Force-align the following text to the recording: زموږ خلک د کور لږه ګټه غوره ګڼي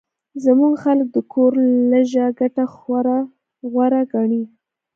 زموږ 0.43 0.73
خلک 0.83 1.07
د 1.11 1.17
کور 1.33 1.51
لږه 1.91 2.25
ګټه 2.39 2.63
غوره 3.73 4.01
ګڼي 4.13 4.43